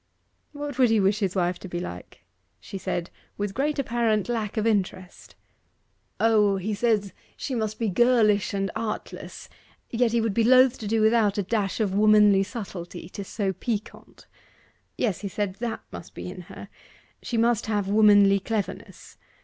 [0.51, 2.23] 'What would he wish his wife to be like?'
[2.59, 5.35] she said, with great apparent lack of interest.
[6.19, 9.47] 'O, he says she must be girlish and artless:
[9.91, 13.53] yet he would be loth to do without a dash of womanly subtlety, 'tis so
[13.53, 14.25] piquant.
[14.97, 16.67] Yes, he said, that must be in her;
[17.21, 19.17] she must have womanly cleverness.